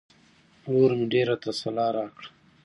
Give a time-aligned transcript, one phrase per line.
[0.69, 2.29] ورور مې ډېره تسلا راکړه.